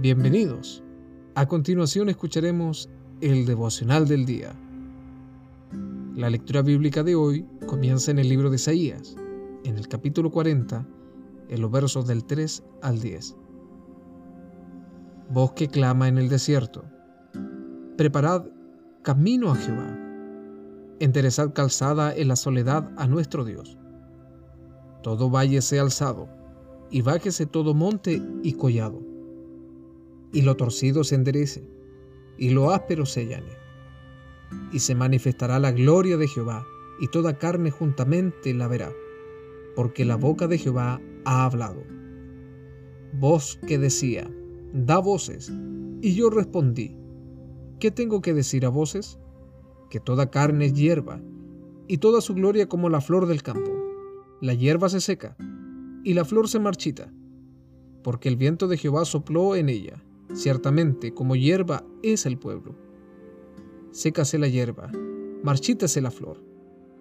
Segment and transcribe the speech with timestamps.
[0.00, 0.84] Bienvenidos.
[1.34, 2.88] A continuación escucharemos
[3.20, 4.52] el devocional del día.
[6.14, 9.16] La lectura bíblica de hoy comienza en el libro de Isaías,
[9.64, 10.86] en el capítulo 40,
[11.48, 13.34] en los versos del 3 al 10.
[15.30, 16.84] Voz que clama en el desierto.
[17.96, 18.46] Preparad
[19.02, 19.98] camino a Jehová.
[21.00, 23.76] Enderezad calzada en la soledad a nuestro Dios.
[25.02, 26.28] Todo valle sea alzado,
[26.88, 29.07] y bájese todo monte y collado
[30.32, 31.66] y lo torcido se enderece,
[32.36, 33.52] y lo áspero se allane.
[34.72, 36.66] Y se manifestará la gloria de Jehová,
[37.00, 38.92] y toda carne juntamente la verá,
[39.74, 41.82] porque la boca de Jehová ha hablado.
[43.14, 44.30] Voz que decía,
[44.72, 45.50] da voces,
[46.00, 46.96] y yo respondí,
[47.80, 49.18] ¿qué tengo que decir a voces?
[49.90, 51.20] Que toda carne es hierba,
[51.86, 53.72] y toda su gloria como la flor del campo.
[54.40, 55.36] La hierba se seca,
[56.04, 57.12] y la flor se marchita,
[58.02, 60.02] porque el viento de Jehová sopló en ella
[60.34, 62.74] Ciertamente, como hierba es el pueblo.
[63.90, 64.90] Sécase la hierba,
[65.42, 66.42] marchítase la flor,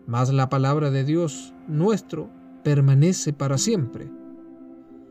[0.06, 2.30] mas la palabra de Dios nuestro
[2.64, 4.10] permanece para siempre.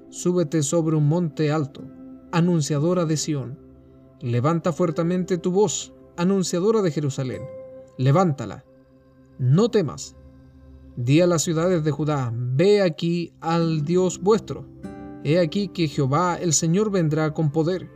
[0.08, 1.82] Súbete sobre un monte alto,
[2.32, 3.58] anunciadora de Sión.
[4.20, 7.42] Levanta fuertemente tu voz, anunciadora de Jerusalén.
[7.98, 8.64] Levántala.
[9.38, 10.16] No temas.
[10.96, 14.64] Di a las ciudades de Judá, ve aquí al Dios vuestro.
[15.24, 17.95] He aquí que Jehová el Señor vendrá con poder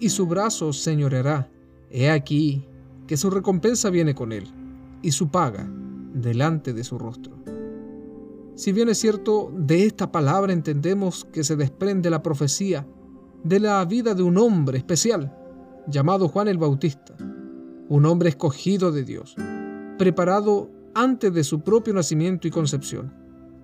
[0.00, 1.48] y su brazo señoreará.
[1.90, 2.64] He aquí
[3.06, 4.48] que su recompensa viene con él,
[5.02, 5.68] y su paga
[6.14, 7.32] delante de su rostro.
[8.54, 12.86] Si bien es cierto, de esta palabra entendemos que se desprende la profecía
[13.42, 15.34] de la vida de un hombre especial,
[15.86, 17.14] llamado Juan el Bautista,
[17.88, 19.34] un hombre escogido de Dios,
[19.98, 23.14] preparado antes de su propio nacimiento y concepción.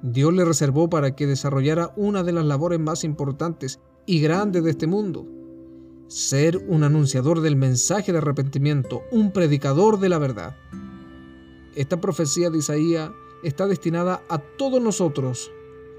[0.02, 4.70] Dios le reservó para que desarrollara una de las labores más importantes y grandes de
[4.70, 5.26] este mundo,
[6.08, 10.56] ser un anunciador del mensaje de arrepentimiento, un predicador de la verdad.
[11.74, 13.10] Esta profecía de Isaías
[13.42, 15.50] está destinada a todos nosotros,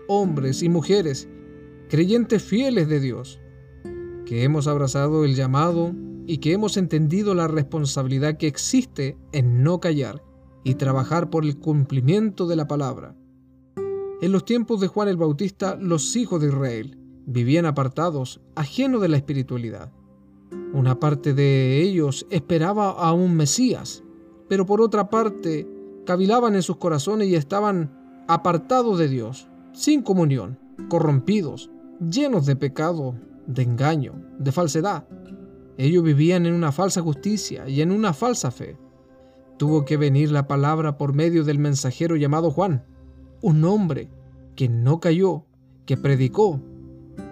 [0.07, 1.28] hombres y mujeres,
[1.90, 3.40] creyentes fieles de Dios,
[4.25, 5.94] que hemos abrazado el llamado
[6.25, 10.23] y que hemos entendido la responsabilidad que existe en no callar
[10.63, 13.16] y trabajar por el cumplimiento de la palabra.
[14.22, 16.97] En los tiempos de Juan el Bautista, los hijos de Israel
[17.28, 19.92] vivían apartados, ajenos de la espiritualidad.
[20.74, 24.02] Una parte de ellos esperaba a un Mesías,
[24.48, 25.68] pero por otra parte
[26.06, 30.58] cavilaban en sus corazones y estaban apartados de Dios, sin comunión,
[30.88, 33.14] corrompidos, llenos de pecado,
[33.46, 35.06] de engaño, de falsedad.
[35.78, 38.78] Ellos vivían en una falsa justicia y en una falsa fe.
[39.58, 42.86] Tuvo que venir la palabra por medio del mensajero llamado Juan,
[43.42, 44.09] un hombre
[44.56, 45.44] que no cayó,
[45.86, 46.62] que predicó,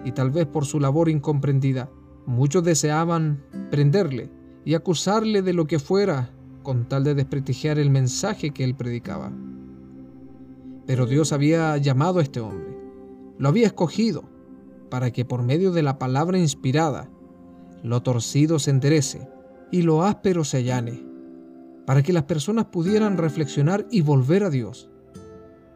[0.05, 1.89] y tal vez por su labor incomprendida,
[2.25, 4.31] Muchos deseaban prenderle
[4.63, 6.31] y acusarle de lo que fuera
[6.63, 9.31] con tal de desprestigiar el mensaje que él predicaba.
[10.87, 12.79] Pero Dios había llamado a este hombre,
[13.37, 14.23] lo había escogido
[14.89, 17.09] para que por medio de la palabra inspirada
[17.83, 19.29] lo torcido se enderece
[19.71, 21.05] y lo áspero se allane,
[21.85, 24.89] para que las personas pudieran reflexionar y volver a Dios,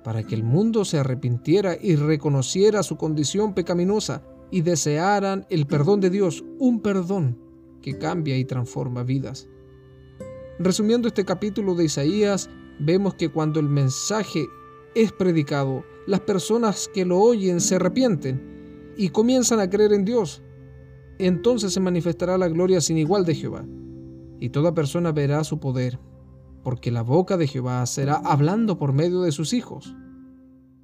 [0.04, 6.00] para que el mundo se arrepintiera y reconociera su condición pecaminosa y desearan el perdón
[6.00, 7.38] de Dios, un perdón
[7.82, 9.48] que cambia y transforma vidas.
[10.60, 12.50] Resumiendo este capítulo de Isaías,
[12.80, 14.46] vemos que cuando el mensaje
[14.96, 20.42] es predicado, las personas que lo oyen se arrepienten y comienzan a creer en Dios.
[21.20, 23.66] Entonces se manifestará la gloria sin igual de Jehová,
[24.40, 26.00] y toda persona verá su poder,
[26.64, 29.96] porque la boca de Jehová será hablando por medio de sus hijos,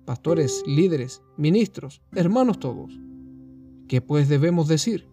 [0.05, 2.99] pastores, líderes, ministros, hermanos todos.
[3.87, 5.07] ¿Qué pues debemos decir?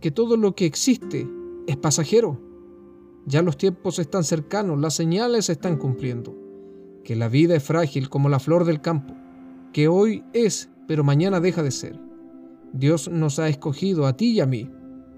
[0.00, 1.28] Que todo lo que existe
[1.66, 2.40] es pasajero.
[3.26, 6.36] Ya los tiempos están cercanos, las señales se están cumpliendo.
[7.02, 9.14] Que la vida es frágil como la flor del campo,
[9.72, 12.00] que hoy es, pero mañana deja de ser.
[12.72, 14.70] Dios nos ha escogido a ti y a mí,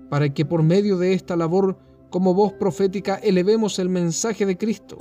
[0.09, 1.79] para que por medio de esta labor
[2.17, 4.97] como voz profética elevemos el mensaje de Cristo,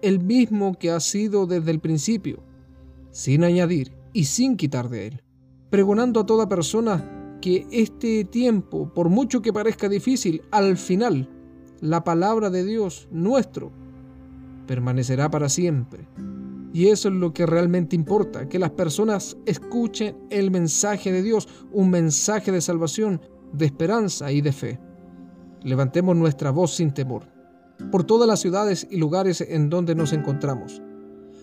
[0.00, 2.42] el mismo que ha sido desde el principio,
[3.10, 5.24] sin añadir y sin quitar de él
[5.74, 11.28] pregonando a toda persona que este tiempo, por mucho que parezca difícil, al final
[11.80, 13.72] la palabra de Dios nuestro
[14.68, 16.06] permanecerá para siempre.
[16.72, 21.48] Y eso es lo que realmente importa, que las personas escuchen el mensaje de Dios,
[21.72, 23.20] un mensaje de salvación,
[23.52, 24.78] de esperanza y de fe.
[25.64, 27.24] Levantemos nuestra voz sin temor,
[27.90, 30.80] por todas las ciudades y lugares en donde nos encontramos.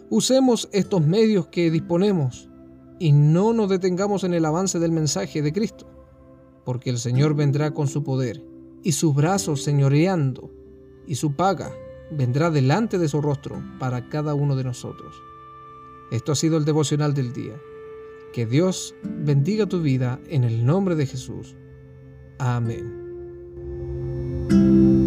[0.10, 2.50] Usemos estos medios que disponemos
[3.00, 5.88] y no nos detengamos en el avance del mensaje de Cristo.
[6.66, 8.44] porque el Señor vendrá con su poder
[8.84, 10.52] y sus brazos señoreando,
[11.08, 11.72] y su paga
[12.12, 15.16] vendrá delante de su rostro para cada uno de nosotros.
[16.12, 17.56] Esto ha sido el devocional del día.
[18.34, 21.56] Que Dios bendiga tu vida en el nombre de Jesús.
[22.38, 23.01] Amén.
[24.52, 25.01] Thank you.